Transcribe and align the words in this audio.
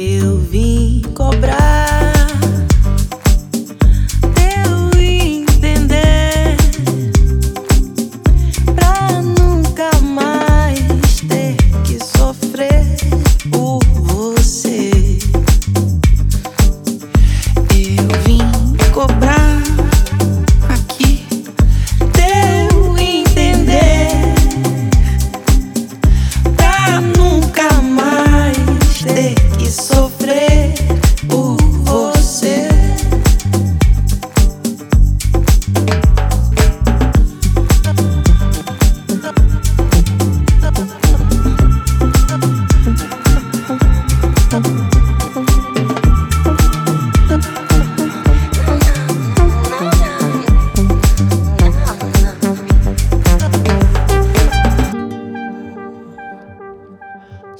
Eu 0.00 0.38
vim 0.38 1.02
cobrar. 1.12 1.57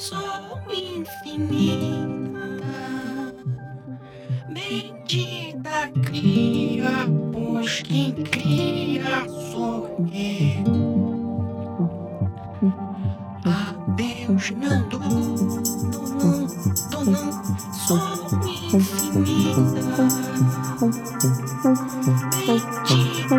sou 0.09 0.59
infinita, 0.73 2.41
bendita 4.49 5.91
cria, 6.03 7.07
pois 7.31 7.83
quem 7.83 8.13
cria 8.13 9.29
sou 9.53 10.09
eu. 10.11 10.65
A 13.45 13.75
Deus 13.97 14.51
não 14.53 14.89
dou, 14.89 15.01
dou 16.91 17.05
não, 17.05 17.33
sou 17.75 17.99
infinita, 18.49 19.61
bendita 22.47 23.37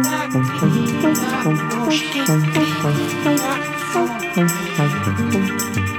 cria, 0.60 1.10
pois 1.84 2.00
quem 2.12 2.26
cria 2.52 3.56
sou 3.92 4.06
eu. 5.94 5.99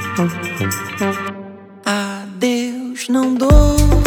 Adeus, 1.85 3.09
não 3.09 3.35
dou 3.35 4.00